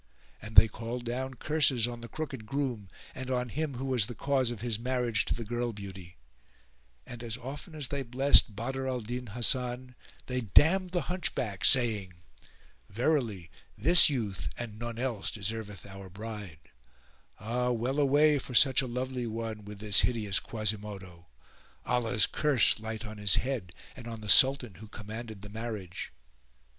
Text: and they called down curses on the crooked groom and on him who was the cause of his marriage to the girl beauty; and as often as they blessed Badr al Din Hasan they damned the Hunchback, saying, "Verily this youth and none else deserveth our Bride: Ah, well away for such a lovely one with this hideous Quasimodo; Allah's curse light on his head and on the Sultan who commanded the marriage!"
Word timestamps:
and 0.41 0.55
they 0.55 0.67
called 0.67 1.05
down 1.05 1.35
curses 1.35 1.87
on 1.87 2.01
the 2.01 2.07
crooked 2.07 2.47
groom 2.47 2.89
and 3.13 3.29
on 3.29 3.49
him 3.49 3.75
who 3.75 3.85
was 3.85 4.07
the 4.07 4.15
cause 4.15 4.49
of 4.49 4.61
his 4.61 4.79
marriage 4.79 5.25
to 5.25 5.35
the 5.35 5.45
girl 5.45 5.71
beauty; 5.71 6.17
and 7.05 7.21
as 7.21 7.37
often 7.37 7.75
as 7.75 7.89
they 7.89 8.01
blessed 8.01 8.55
Badr 8.55 8.87
al 8.87 9.01
Din 9.01 9.27
Hasan 9.27 9.93
they 10.25 10.41
damned 10.41 10.89
the 10.89 11.01
Hunchback, 11.03 11.63
saying, 11.63 12.13
"Verily 12.89 13.51
this 13.77 14.09
youth 14.09 14.49
and 14.57 14.79
none 14.79 14.97
else 14.97 15.29
deserveth 15.29 15.85
our 15.85 16.09
Bride: 16.09 16.71
Ah, 17.39 17.69
well 17.69 17.99
away 17.99 18.39
for 18.39 18.55
such 18.55 18.81
a 18.81 18.87
lovely 18.87 19.27
one 19.27 19.63
with 19.65 19.77
this 19.77 19.99
hideous 19.99 20.39
Quasimodo; 20.39 21.27
Allah's 21.85 22.25
curse 22.25 22.79
light 22.79 23.05
on 23.05 23.19
his 23.19 23.35
head 23.35 23.71
and 23.95 24.07
on 24.07 24.21
the 24.21 24.29
Sultan 24.29 24.73
who 24.79 24.87
commanded 24.87 25.43
the 25.43 25.49
marriage!" 25.49 26.11